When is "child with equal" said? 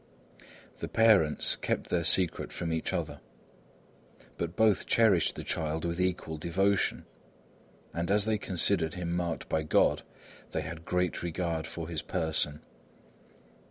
5.43-6.37